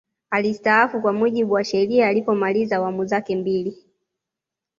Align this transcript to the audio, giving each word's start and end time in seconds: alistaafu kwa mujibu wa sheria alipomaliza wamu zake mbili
alistaafu 0.29 1.01
kwa 1.01 1.13
mujibu 1.13 1.53
wa 1.53 1.63
sheria 1.63 2.07
alipomaliza 2.07 2.81
wamu 2.81 3.05
zake 3.05 3.35
mbili 3.35 3.83